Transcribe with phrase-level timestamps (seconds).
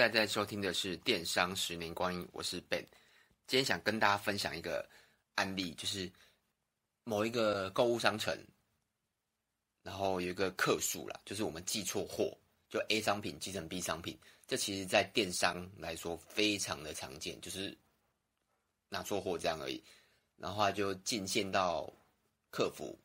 [0.00, 2.82] 在在收听的是《电商十年光阴》，我是 Ben。
[3.46, 4.88] 今天想跟大家分享一个
[5.34, 6.10] 案例，就是
[7.04, 8.34] 某一个购物商城，
[9.82, 12.34] 然后有一个客诉啦，就是我们寄错货，
[12.70, 14.18] 就 A 商品寄成 B 商品。
[14.46, 17.76] 这其实，在电商来说非常的常见，就是
[18.88, 19.84] 拿错货这样而已。
[20.38, 21.92] 然后他就进线到
[22.50, 22.98] 客服，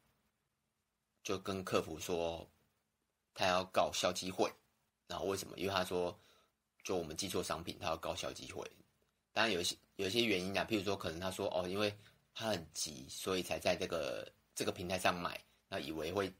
[1.25, 2.49] 就跟客服说
[3.33, 4.49] 他要告消基会。
[5.07, 5.57] 然后为什么？
[5.57, 6.17] 因为他说，
[6.85, 8.65] 就我们寄错商品，他要告消基会。
[9.33, 11.93] 当然有些有一些原因啊，譬如说可能他说哦，因为
[12.33, 16.31] 他很急，所以才在这个这个平台上买，那以为会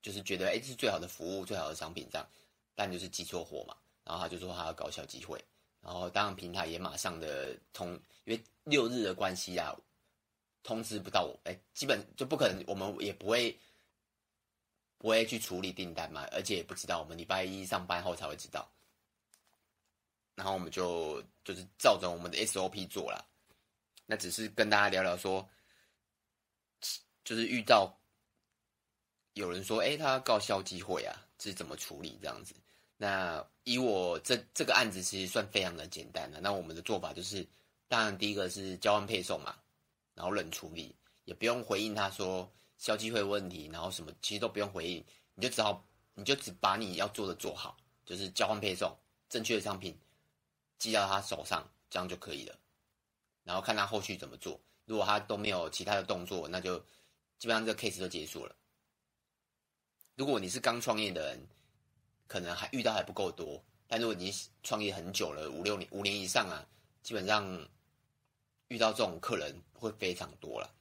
[0.00, 2.26] 就是觉得哎，这是最好的服务、最好的商品这样，
[2.74, 3.76] 但就是寄错货嘛。
[4.04, 5.38] 然后他就说他要告消基会。
[5.82, 7.92] 然后当然平台也马上的通，
[8.24, 9.76] 因为六日的关系啊，
[10.62, 13.58] 通知不到我，哎，基本就不可能，我们也不会。
[14.98, 18.70] 不会去处理订单嘛，而且也不知道，我们礼拜一上班后才会知道。
[20.34, 23.26] 然后我们就就是照着我们的 SOP 做了。
[24.06, 25.48] 那只是跟大家聊聊说，
[27.24, 27.94] 就是遇到
[29.34, 32.54] 有人说，哎，他告消基会啊，是怎么处理这样子？
[32.96, 36.40] 那以我这这个案子其实算非常的简单的。
[36.40, 37.46] 那我们的做法就是，
[37.88, 39.56] 当然第一个是交换配送嘛，
[40.14, 40.94] 然后冷处理，
[41.24, 42.50] 也不用回应他说。
[42.78, 45.04] 消基会问题，然后什么其实都不用回应，
[45.36, 48.92] 你就只好你就只把你要做的做好，就是交换配送，
[49.28, 49.96] 正确的商品
[50.82, 52.58] 寄到他手上，这样就可以了。
[53.44, 56.76] 然后看他后续怎么做，如果他都没有其他的动作，那就
[57.38, 58.56] 基本上这个 case 就结束了。
[60.16, 61.46] 如果你是刚创业的人，
[62.26, 64.34] 可能还遇到还不够多，但如果你
[64.64, 66.66] 创业很久了，五六年、五年以上啊，
[67.04, 67.46] 基本上
[68.66, 70.74] 遇到这种客人会非常多了。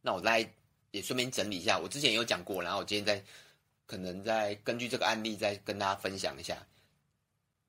[0.00, 0.52] 那我来。
[0.92, 3.24] 也顺便整理一下，我之前也有讲过，然后我今天再
[3.86, 6.66] 可能再根据这个案例再跟大家分享一下，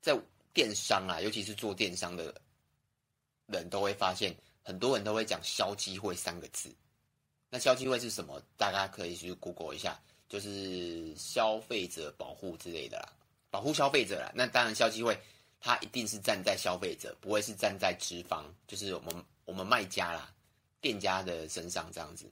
[0.02, 0.20] 在
[0.54, 2.34] 电商啊，尤其是做电商的
[3.48, 6.74] 人都会发现，很多人都会讲“消基会”三个字。
[7.50, 8.42] 那消基会是什么？
[8.58, 10.00] 大家可以去 Google 一下，
[10.30, 13.14] 就是消费者保护之类的啦，
[13.50, 14.32] 保护消费者啦。
[14.34, 15.20] 那当然，消基会
[15.60, 20.34] 它一定是站在消费者，不会是站在资方，就是我们我们卖家啦、
[20.80, 22.32] 店家的身上这样子。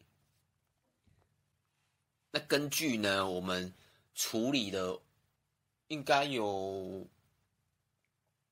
[2.32, 3.74] 那根据呢，我们
[4.16, 4.98] 处理的
[5.88, 7.06] 应该有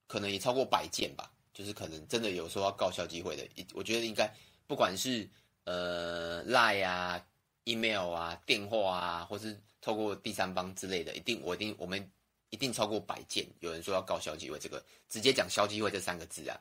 [0.07, 4.33] 可能也超过百件吧，就是可能真的有说要告消基会的，我觉得应该
[4.65, 5.29] 不管是
[5.65, 7.25] 呃 Line 啊、
[7.65, 12.11] email 啊、电话啊，或是透过第三方之类的，一定我一定我们
[12.49, 16.57] 一定超过百件，有人说要告消基会，这个直接讲消基会这三个字啊，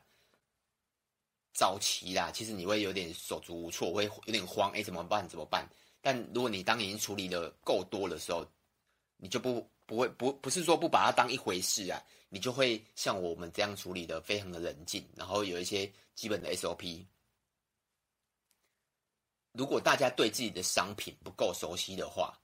[1.53, 5.27] 早期啦，其实你会有点手足无措，会有点慌，哎，怎么办？
[5.27, 5.67] 怎么办？
[6.01, 8.45] 但如果你当已经处理的够多的时候，
[9.17, 17.05] 你就不不会不不是说不把它当一回事啊，你就会像我们这样处理的非常的冷静，然后有一些基本的 SOP。
[19.53, 22.39] 如果大家对自己的商品不够熟悉的话，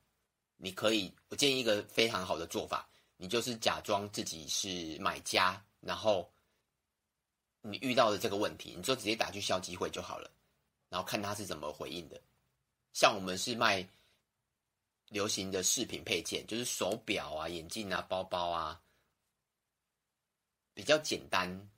[0.58, 6.32] 你可以我建议一个非常好的做法，你就是假装自己是买家，然后
[7.62, 10.32] 你遇到的这个问题，你就直接打去消基会就好了，
[10.90, 12.20] 然后看他是怎么回应的。
[12.94, 13.88] 像我们是卖
[15.10, 18.82] 流行的饰品配件，就是手表啊、眼镜啊、包包啊，
[20.74, 21.70] 比较简单，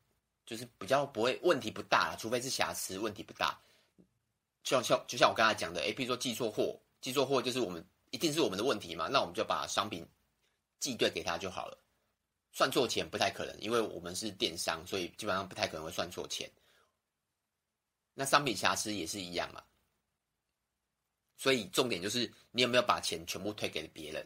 [0.45, 3.59] 就是比较不会问题不大，除非是瑕疵，问题不大。
[4.63, 10.07] 就像就像我刚才讲的，诶，比如说寄错货，寄错货就是我们一定是我们的问题嘛，那我们就把商品
[10.79, 11.77] 寄对给他就好了。
[12.51, 16.49] 算错钱不太可能，因为我们是电商，所以基本上不太可能会算错钱。
[18.13, 19.61] 那商品瑕疵也是一样嘛。
[21.37, 24.25] 所以重点就是你有没有把钱全部退给别人，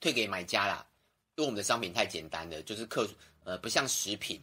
[0.00, 0.84] 退给买家啦？
[1.38, 3.08] 因为我们的商品太简单了，就是客
[3.44, 4.42] 呃不像食品，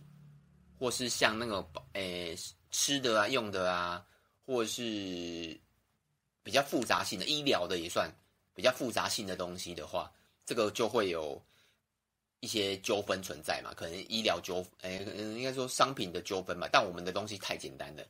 [0.80, 2.34] 或是像那个诶、
[2.72, 4.02] 吃的啊、用的啊，
[4.46, 5.60] 或是
[6.42, 8.10] 比较复杂性的医疗的也算
[8.54, 10.10] 比较复杂性的东西的话，
[10.46, 11.40] 这个就会有
[12.40, 13.74] 一些纠纷存在嘛。
[13.76, 15.04] 可能医疗纠，诶，
[15.36, 16.66] 应该说商品的纠纷嘛。
[16.72, 18.06] 但我们的东西太简单了，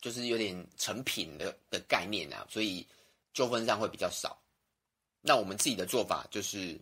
[0.00, 2.86] 就是有点成品的的概念啊，所以。
[3.34, 4.40] 纠纷上会比较少，
[5.20, 6.80] 那我们自己的做法就是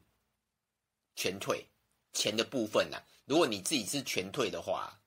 [1.17, 1.67] 全退
[2.13, 3.03] 钱的部分呢、啊。
[3.25, 5.01] 如果你自己是全退的话，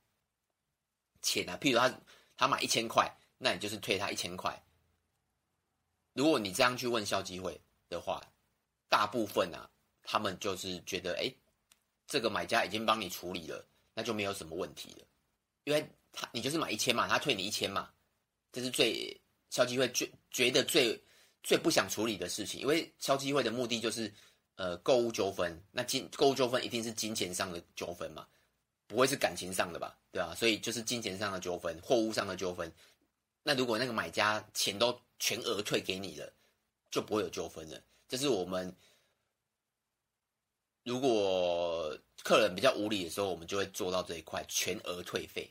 [1.21, 1.99] 钱啊，譬如他
[2.35, 4.63] 他买一千块，那你就是退他一千块。
[6.13, 7.59] 如果你这样去问消基会
[7.89, 8.21] 的话，
[8.89, 9.69] 大部分啊，
[10.03, 11.31] 他们就是觉得，哎，
[12.07, 15.05] 这个买家已经帮你处理了，那就没有什么问题了，
[15.63, 17.91] 因为他你就是买一千嘛，他退你一千嘛，
[18.51, 19.19] 这是最
[19.49, 21.01] 消基会觉觉得最。
[21.43, 24.13] 最不想处理的事情，因为消基会的目的就是，
[24.57, 25.59] 呃，购物纠纷。
[25.71, 28.27] 那金购物纠纷一定是金钱上的纠纷嘛？
[28.85, 29.97] 不会是感情上的吧？
[30.11, 32.71] 对啊，所以就是金钱上的纠纷、货物上的纠纷。
[33.43, 36.33] 那如果那个买家钱都全额退给你了，
[36.89, 37.81] 就不会有纠纷了。
[38.07, 38.73] 这是我们
[40.83, 45.49] 如果客人比较无理的时候，我们就会做到这一块全额退费。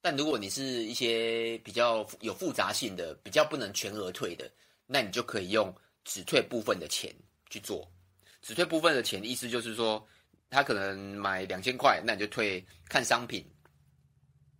[0.00, 4.50] 但如果你是一些比较有复杂性的、比较不能全额退的，
[4.86, 5.74] 那你就可以用
[6.08, 7.14] 只退部分的钱
[7.50, 7.86] 去做。
[8.40, 10.02] 只退部分的钱，意思就是说，
[10.48, 13.46] 他可能买两千块，那你就退看商品，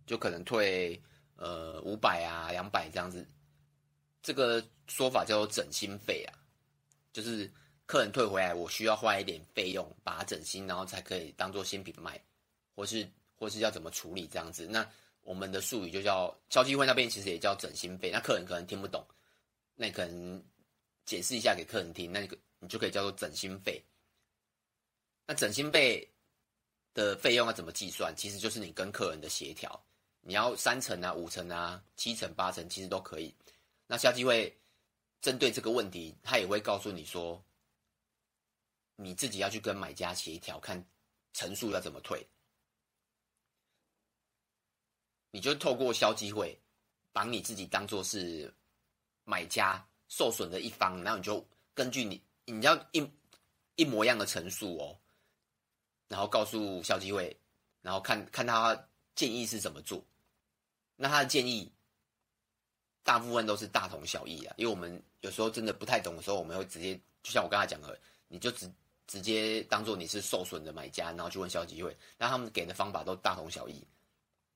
[0.05, 1.01] 就可能退
[1.37, 3.27] 呃五百啊两百这样子。
[4.21, 6.37] 这个说法叫做整新费啊，
[7.11, 7.51] 就是
[7.87, 12.21] 客人退回来，我需要花一点费用把它整新，然后才可以当做新品卖，
[12.75, 14.67] 或是或是要怎么处理这样子。
[14.67, 14.87] 那
[15.21, 19.03] 我们的术语就叫交际会那边其实也叫整新费，那客人可能听不懂，
[19.75, 20.43] 那你可能
[21.09, 22.37] 解释一下给客人听，那个。
[22.61, 23.81] 你就可以叫做整新费。
[25.25, 26.05] 那整新费
[26.93, 28.13] 的费用要怎么计算？
[28.17, 29.81] 其实就是你跟客人的协调，
[30.19, 33.33] 你要三成啊、五成啊、七成、八成，其实都可以。
[33.87, 34.53] 那消基会
[35.21, 37.41] 针对这个问题，他也会告诉你说，
[38.97, 40.85] 你自己要去跟买家协调，看
[41.31, 42.27] 成数要怎么退。
[45.31, 46.59] 你就透过消基会，
[47.13, 48.53] 把你自己当做是
[49.23, 52.21] 买家受损的一方，然后你就根据你。
[52.51, 53.11] 你要一
[53.75, 54.97] 一模一样的陈述哦，
[56.07, 57.37] 然后告诉消基会，
[57.83, 60.03] 然后看看他建议是怎么做。
[60.95, 61.71] 那他的建议
[63.03, 67.95] 大部分都是大同小异啊，因为我们有时候真的不太懂的时候，我们会直接就像我刚才讲的，
[68.29, 68.67] 你就直
[69.05, 73.85] 直接当做你是受损的买家，然后去问消基会，那他们给的方法都大同小异。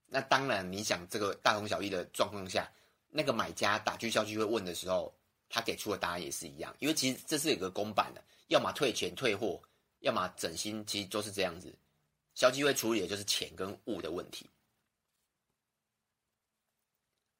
[0.07, 2.67] 那当然，你想这个大同小异的状况下，
[3.09, 5.13] 那个买家打去消基会问的时候。
[5.55, 9.61] 他给出的答案也是一样，因为其实这是有个公版的，要么退钱退货，
[9.99, 11.71] 要么整新，其实都是这样子。
[12.33, 14.49] 消基会处理的就是钱跟物的问题。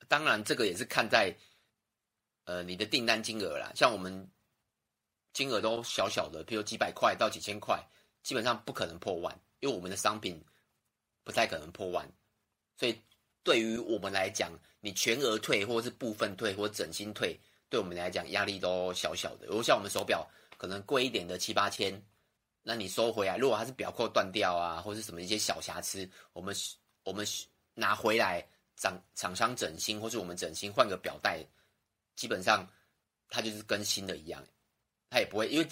[0.07, 1.35] 当然，这个也是看在
[2.43, 4.29] 呃你的订单金额啦，像我们
[5.33, 7.83] 金额都小小的，比如几百块到几千块，
[8.21, 10.39] 基本上不可能破万，因为我们的商品
[11.23, 12.07] 不太可能破万，
[12.77, 12.95] 所以
[13.41, 14.51] 对于我们来讲，
[14.81, 17.39] 你全额退或是部分退或整新退。
[17.73, 19.47] 对我们来讲，压力都小小的。
[19.47, 20.29] 如果像我们手表
[20.59, 21.99] 可能贵一点的七八千，
[22.61, 26.55] 那你收回来，如果它是表扣断掉啊，或是什么一些小瑕疵，我们
[27.03, 27.25] 我们
[27.73, 31.43] 拿回来厂厂商整新，或是我们整新换个表带，
[32.15, 32.63] 基本上
[33.27, 34.45] 它就是跟新的一样，
[35.09, 35.67] 它也不会因为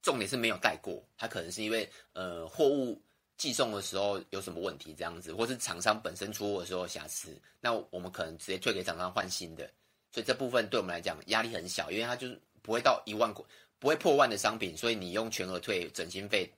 [0.00, 3.02] 重点是没有带过，它可能是因为呃货物
[3.36, 9.68] 寄送的时候有什么问题这样子，或是厂商本身出货的时候瑕疵，那我们可能直接退给厂商换新的。
[10.10, 13.44] 所以这部分对我们来讲压力很小，因为它就是不会到一万块，
[13.78, 16.50] 不会破万的商品，所以你用全额退整新费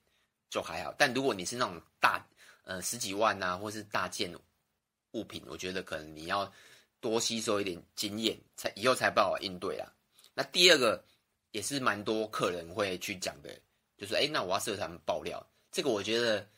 [0.49, 0.94] 就还好。
[0.97, 2.25] 但如果你是那种大
[2.62, 4.32] 呃十几万啊，或是大件
[5.12, 6.50] 物品，我觉得可能你要
[7.00, 9.93] 多吸收一点经验，才以后才不好应对啦。
[10.32, 11.05] 那第二个
[11.50, 13.50] 也是蛮多客人会去讲的，
[13.99, 16.49] 就是哎，那我要社团爆料，这个我觉得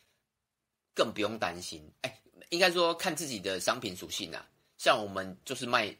[0.95, 1.91] 更不用担心。
[2.03, 4.47] 哎，应该说看自己的商品属性啊，
[4.77, 5.97] 像我们就是卖。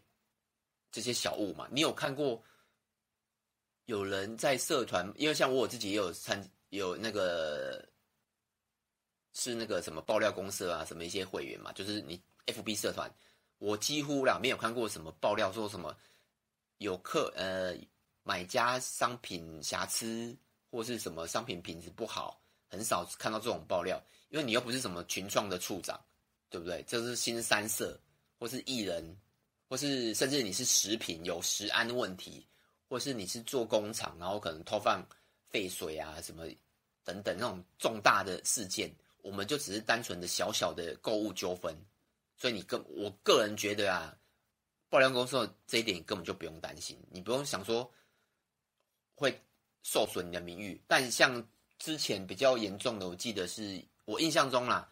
[0.93, 2.41] 这些小物嘛，你有看过
[3.87, 5.11] 有人在社团？
[5.17, 7.89] 因为像我自己也有参，有那个
[9.33, 13.11] 是那个什么爆料公社啊，什么一些会员嘛，就是你 FB 社团，
[13.57, 15.97] 我几乎啦没有看过什么爆料说什么
[16.77, 17.75] 有客呃
[18.23, 20.37] 买家商品瑕疵
[20.71, 25.99] 或是什么商品品质不好，很少看到这种爆料，因为你又不是什么群创的处长，
[26.51, 26.85] 对不对？
[26.87, 27.99] 这是新三社
[28.39, 29.19] 或是艺人。
[29.73, 32.47] 或是甚至你是食品有食安问题，
[32.91, 35.03] 或是你是做工厂，然后可能偷放
[35.49, 36.45] 废水啊什么
[37.05, 41.75] 等等那种重大的事件，我们就只是单纯的小小的购物纠纷，
[42.37, 44.15] 所以你跟我个人觉得啊，
[44.91, 47.91] 爆料公司这一点你根本就不用担心，你不用想说
[49.15, 49.35] 会
[49.83, 50.79] 受损你的名誉。
[50.87, 51.43] 但像
[51.79, 54.87] 之前比较严重的，我记得是我印象中啦。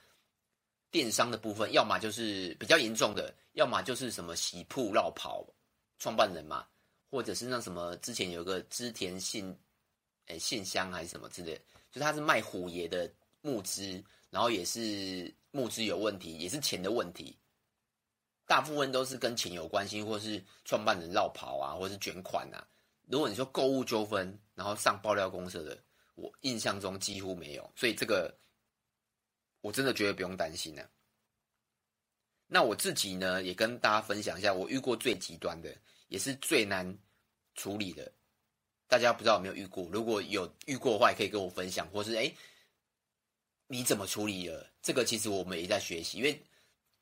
[0.93, 5.47] 电商的部分，要么就是比较严重的，要么就是什么喜铺绕跑
[5.99, 6.67] 创办人嘛，
[7.11, 9.55] 或者是那什么之前有个织田信，
[10.29, 11.61] 诶信箱还是什么之类，
[11.93, 13.13] 就他是卖虎爷的
[13.43, 17.37] 募资，然后也是募资有问题，也是钱的问题，
[18.47, 22.67] 大部分都是跟钱有关系，或是创办人绕跑啊，或是卷款啊。
[23.09, 25.79] 如果你说购物纠纷，然后上爆料公社的，
[26.15, 28.35] 我印象中几乎没有，所以这个。
[29.63, 30.89] 我真的觉得不用担心呢、啊。
[32.53, 35.73] 那我自己呢，也跟大家分享一下，我遇过最极端的，
[36.09, 36.99] 也是最难
[37.55, 38.11] 处理的。
[38.89, 39.89] 大家不知道有没有遇过？
[39.93, 42.35] 如果有遇过的话，也可以跟我分享，或是哎，
[43.69, 44.67] 你怎么处理了？
[44.83, 46.43] 这个其实我们也在学习，因为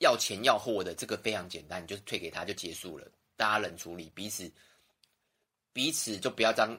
[0.00, 4.52] 要钱要货的这个非常简单，你就是退给他就结束了，大家冷处理，彼此
[5.72, 6.78] 彼此就不要当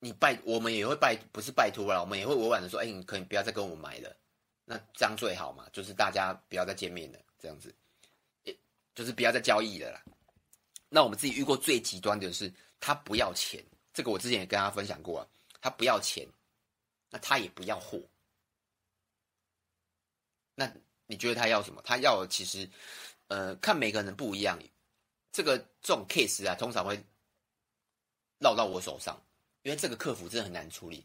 [0.00, 4.16] 你拜，我们也会拜，不是拜托了，我们也会委婉的说，哎，你可以不要再跟我们买了，
[4.64, 7.72] 那这样最好嘛，就是大家不要再见面了，这样子，
[9.00, 10.04] 就是不要再交易了啦。
[10.90, 13.64] 那我们自己遇过最极端的是，他不要钱，
[13.94, 15.26] 这个我之前也跟大家分享过啊，
[15.62, 16.28] 他不要钱，
[17.08, 17.98] 那他也不要货。
[20.54, 20.70] 那
[21.06, 21.80] 你觉得他要什么？
[21.82, 22.68] 他要的其实，
[23.28, 24.58] 呃，看每个人不一样。
[25.32, 27.02] 这个这种 case 啊，通常会
[28.38, 29.18] 落到我手上，
[29.62, 31.02] 因为这个客服真的很难处理。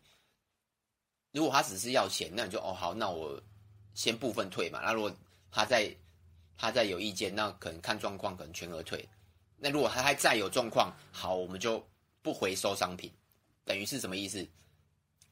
[1.31, 3.41] 如果他只是要钱，那你就哦好，那我
[3.93, 4.81] 先部分退嘛。
[4.81, 5.15] 那如果
[5.49, 5.95] 他在
[6.57, 9.07] 他再有意见，那可能看状况，可能全额退。
[9.57, 11.85] 那如果他还再有状况，好，我们就
[12.21, 13.11] 不回收商品。
[13.63, 14.47] 等于是什么意思？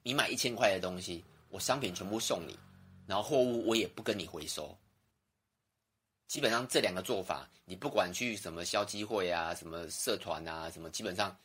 [0.02, 2.58] 你买一千块的东西，我商品全部送你。
[3.06, 4.78] 然后货物我也不跟你回收，
[6.28, 11.38] 基本上这两个做法，你不管去什么消基会啊、什么社团啊、什么，基本上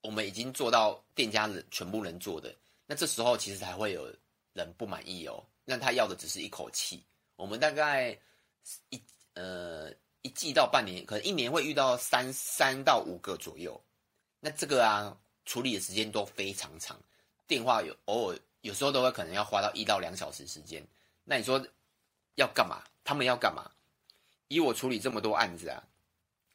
[0.00, 2.54] 我们已经做到店家人全部能做的。
[2.86, 4.12] 那这时候其实才会有
[4.52, 5.44] 人不满意哦。
[5.64, 7.02] 那他要的只是一口气。
[7.38, 8.18] 我们大概
[8.90, 9.00] 一
[9.34, 9.92] 呃
[10.22, 13.80] 一季到半年，可能一年会遇到三三到五个左右。
[14.40, 15.16] 那这个啊
[15.46, 16.98] 处理的时间都非常长，
[17.46, 18.38] 电话有偶尔。
[18.62, 20.84] 有时候都会可能要花到一到两小时时间，
[21.22, 21.64] 那你说
[22.34, 22.82] 要干嘛？
[23.04, 23.70] 他们要干嘛？
[24.48, 25.80] 以我处理这么多案子啊，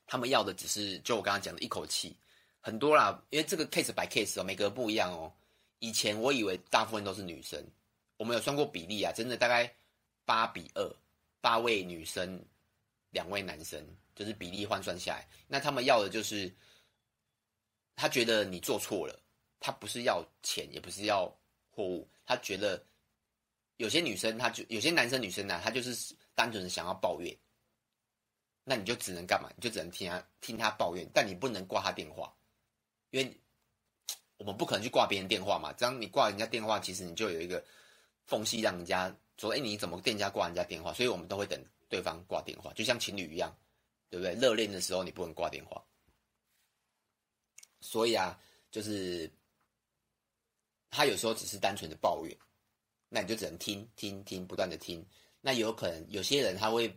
[0.05, 2.13] 他们要的只是就我刚刚讲的一口气，
[2.59, 5.31] 很多啦，因为这个 case by case 哦，每个不一样哦。
[5.79, 7.65] 以前我以为大部分都是女生，
[8.17, 9.73] 我们有算过比例啊，真的大概
[10.25, 10.96] 八比二，
[11.42, 12.44] 八位女生，
[13.12, 16.53] 两位男生，就是比例换算下来，那他们要的就是
[17.96, 19.20] 他觉得你做错了，
[19.60, 21.34] 他不是要钱，也不是要。
[21.75, 22.86] 货物，他觉得
[23.77, 27.36] 有些女生，他就有些男生女生呢、啊，他就是单纯的想要抱怨，
[28.63, 29.50] 那你就只能干嘛？
[29.56, 32.32] 你就只能听他听他抱怨，但你不能挂他电话，
[33.10, 33.42] 因为
[34.38, 35.74] 我们不可能去挂别人电话嘛。
[35.74, 37.65] 这样你挂人家电话，其实你就有一个
[38.27, 43.55] 缝隙，让人家说：“哎，你怎么店家挂人家电话？”所以我们都会等对方挂电话，就像情侣一样，
[44.09, 44.33] 对不对？
[44.35, 45.83] 热恋的时候你不能挂电话，
[47.81, 48.39] 所以啊，
[48.71, 49.31] 就是。
[50.95, 52.37] 他有时候只是单纯的抱怨，
[53.09, 55.03] 那你就只能听听听，不断的听。
[55.41, 56.95] 那有可能有些人他会，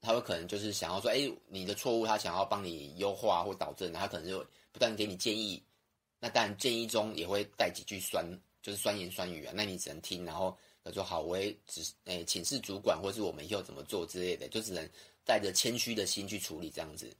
[0.00, 5.60] 他会可能就是想要说，哎，你的错误他想要帮你优化或导正，他可能就不断给你建议。
[6.20, 8.24] 那当然建议中也会带几句酸，
[8.62, 9.52] 就是酸言酸语啊。
[9.52, 10.56] 那你只能听，然后
[10.86, 14.88] 他说好，我也只哎请示主管，或是我们以后怎么做之类的，就只能
[15.24, 17.10] 带着谦虚的心去处理这样子。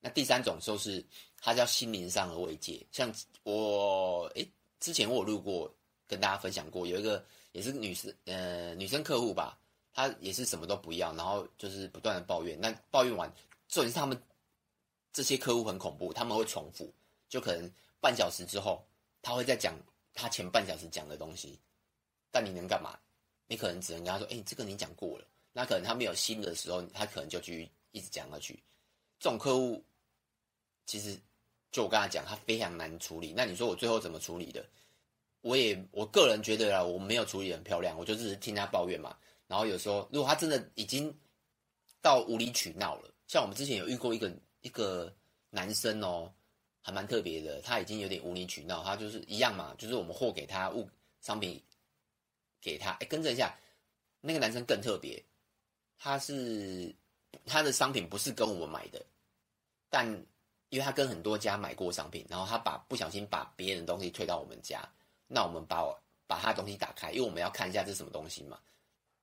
[0.00, 1.04] 那第三种就是
[1.40, 4.44] 他叫心灵上的慰藉，像我哎。
[4.82, 5.72] 之前我有录过，
[6.08, 9.56] 跟大家分享过，有一个也是女生，呃，女生客户吧，
[9.94, 12.60] 她也是什么都不要，然后就是不断的抱怨。
[12.60, 13.32] 那抱怨完，
[13.68, 14.20] 重点是他们
[15.12, 16.92] 这些客户很恐怖，他们会重复，
[17.28, 17.70] 就可能
[18.00, 18.84] 半小时之后，
[19.22, 19.72] 他会再讲
[20.14, 21.56] 他前半小时讲的东西。
[22.32, 22.98] 但你能干嘛？
[23.46, 25.24] 你可能只能跟他说：“哎，这个你讲过了。”
[25.54, 28.60] 那可能他没有新的时候，他可能就去一直讲下去。
[29.20, 29.84] 这种客户
[30.86, 31.16] 其实。
[31.70, 33.32] 就我刚才讲，他非常难处理。
[33.34, 34.62] 那你说我最后怎么处理的？
[35.40, 39.16] 我也我个人觉得啦，我没有处理很漂亮，我就只是听他抱怨嘛。
[39.46, 41.10] 然后有时候，如果他真的已经
[42.02, 45.10] 到无理取闹了，像我们之前有遇过一个一个
[45.48, 46.30] 男生哦，
[46.82, 48.84] 还蛮特别的，他已经有点无理取闹。
[48.84, 50.86] 他就是一样嘛，就是我们货给他物
[51.22, 51.58] 商品
[52.62, 53.54] 给他，哎，更正一下，
[54.22, 55.22] 那个男生更特别，
[55.98, 56.94] 他是
[57.44, 59.04] 他的商品不是跟我们买的，
[59.90, 60.24] 但。
[60.72, 64.82] 因为他跟很多家买过商品，然后他把不小心把别人的东西退到我们家，
[65.26, 65.94] 那我们把我
[66.26, 68.58] 把他的东西打开，因为我们要看一下这是什么东西嘛。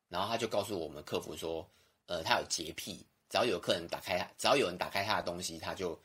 [0.10, 1.68] 然后他就告诉我们客服说，
[2.06, 6.00] 呃，他有洁癖，只要有客人打开他，只要有人打开他的东西，他就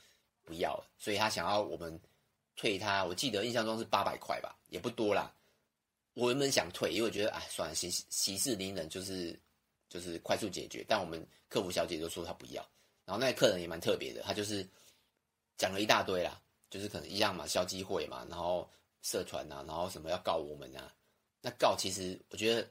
[0.44, 0.86] 不要了。
[0.96, 2.00] 所以他想要我们
[2.56, 5.30] 退他，我记得印象中是八百块吧，也不多啦。
[6.14, 9.38] 我原本想退，因为我觉得哎，算了，息息事宁人，就是
[9.88, 10.84] 就是快速解决。
[10.88, 12.66] 但我们客服小姐就说她不要，
[13.04, 14.66] 然后那客人也蛮特别的，他就是。
[15.56, 18.68] 讲了一大堆啦，就是可能一样嘛，消基会嘛，然后
[19.02, 20.92] 社团啊，然后什么要告我们啊？
[21.40, 22.68] 那告其实我觉得，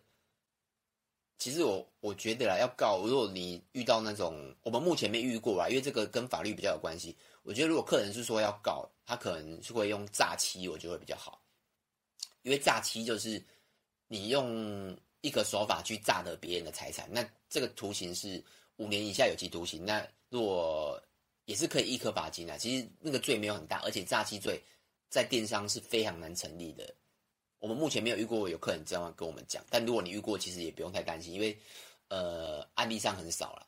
[1.38, 7.16] 其实我我觉得啦，要告，如果你遇到那种我们目前没遇过啦，因为这个跟法律比较有关系。
[7.44, 11.42] 我觉得如果客人是说要告，他可能是会用诈欺，我觉得会比较好，
[12.44, 13.44] 因为诈欺就是
[14.08, 18.44] 你用一个手法去诈得别人的财产，那这个徒刑是
[18.76, 19.84] 五年以下有期徒刑。
[19.86, 21.02] 那如果
[21.46, 24.62] 也是可以易科罚金的，其实那个罪没有很大，而且诈欺罪
[25.10, 26.94] 在电商是非常难成立的。
[27.60, 31.58] 我们目前没有遇过有客人这样跟我们讲，但如果你遇过，其实也不用太担心，因为
[32.10, 33.68] 呃案例上很少了。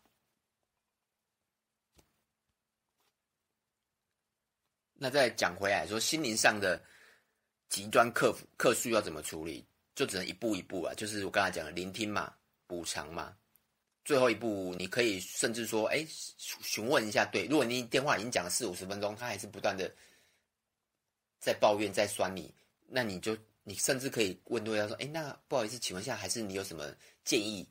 [4.93, 6.81] 那再讲回来说，心灵上的
[7.69, 12.33] 极端客服客诉要怎么处理，就只能一步一步啊，就是我刚才讲的聆听嘛，
[12.67, 13.35] 补偿嘛。
[14.03, 16.05] 最后一步，你可以甚至说，哎，
[16.37, 19.91] 询问一下，对，如果你电话已经讲了四五十分钟，他还是不断的
[21.39, 22.53] 在抱怨、在酸你，
[22.87, 26.93] 那你就你甚至可以问对方说，哎，那不好意思，请问一下，还是你有什么
[27.23, 27.67] 建议，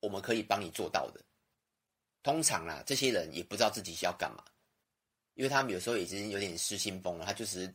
[0.00, 1.20] 我们可以帮你做到的？
[2.24, 4.42] 通常啊，这些人也不知道自己是要干嘛，
[5.34, 7.72] 因为他们有时候已经有点失心疯了，他就是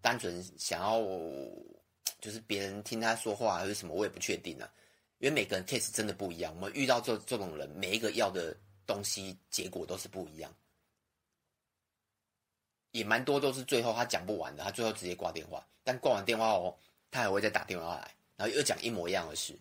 [0.00, 1.00] 单纯想要，
[2.20, 4.70] 就是别人听他说话还是什么，我也不确定啊。
[5.18, 10.50] 因为每个人 case 真的不一样，我们遇到这这种人，每一个要的东西结果都是不一样，
[12.92, 15.66] 也蛮多都是最后他讲不完的，他最后直接挂电话。
[15.84, 16.74] 但挂完电话哦，
[17.10, 19.58] 他还会再打电话来，然后又讲一模一样的事。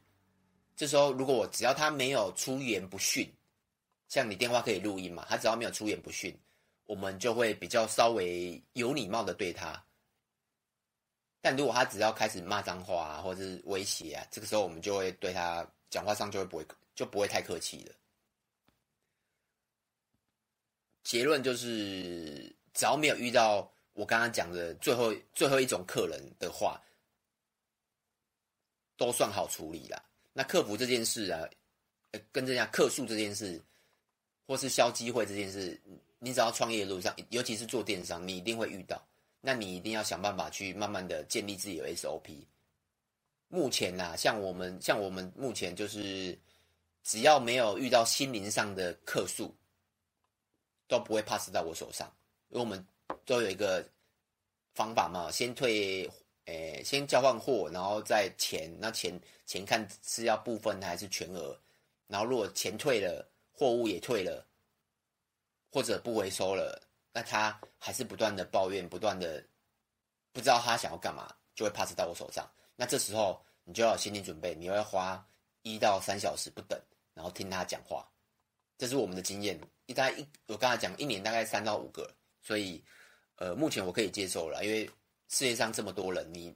[0.76, 3.30] 这时候如果我只要他没有出言不逊，
[4.08, 6.34] 像你电话可以录音嘛，他只要没有出言不逊，
[6.86, 9.84] 我们就会比较稍微有礼貌的对他。
[11.42, 16.66] 但如果他只要开始骂脏话啊，或者是威胁啊，这个时候我们就会对他讲话上就会不会
[16.96, 17.96] 就不会太客气了。
[21.04, 26.80] 结论就是，只要没有遇到我刚刚讲的最后最后一种客人的话，
[28.98, 30.04] 都算好处理啦。
[30.34, 31.50] 那客服这件事啊，
[32.32, 33.60] 跟这样客诉这件事，
[34.46, 35.80] 或是消机会这件事，
[36.20, 39.04] 你只要创业路上，尤其是做电商，你一定会遇到。
[39.42, 42.46] 那你一定要想办法去慢慢的建立自己的 SOP。
[43.48, 46.38] 目前呐、啊，像我们像我们目前就是，
[47.04, 49.56] 只要没有遇到心灵上的客诉，
[50.88, 52.08] 都不会 pass 到我手上，
[52.50, 52.86] 因为我们
[53.26, 53.84] 都有一个
[54.76, 56.08] 方法嘛，先退，
[56.46, 61.60] 诶、先交换货，然后再钱，那钱钱看是要部分还是全额，
[62.08, 64.46] 然后如果钱退了，货物也退了，
[65.72, 66.89] 或者不回收了。
[67.20, 69.44] 那他还是不断的抱怨，不断的
[70.32, 72.50] 不知道他想要干嘛，就会 pass 到我手上。
[72.78, 75.22] 那这时候你就要有心理准备，你会花
[75.64, 76.80] 一到三小时不等，
[77.14, 78.10] 然后听他讲话。
[78.78, 82.10] 这是我们的经验，一大概一我刚才讲一年大概三到五个，
[82.42, 82.82] 所以
[83.36, 84.86] 呃目前我可以接受了，因为
[85.28, 86.56] 世界上这么多人，你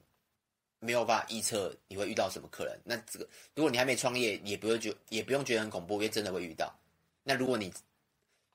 [0.79, 2.79] 没有办法预测你会遇到什么客人。
[2.85, 6.73] 那这个如果你还没创业，也不会觉也不用觉得很恐怖，因为真的会遇到。
[7.21, 7.69] 那如果你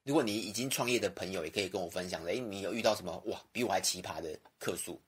[0.09, 2.25] 如果你已经创业的朋友，也可以跟我分享。
[2.25, 4.99] 诶，你有遇到什么哇，比我还奇葩的客诉？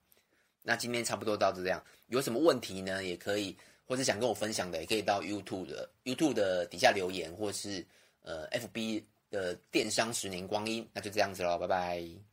[0.62, 3.02] 那今天差不多到这样，有什么问题呢？
[3.02, 7.82] 也可以，或是想跟我分享的，也可以到 YouTube 的 YouTube 的底下留言，或是
[8.20, 10.86] 呃 FB 的电商十年光阴。
[10.92, 12.29] 那就这样子喽，拜拜。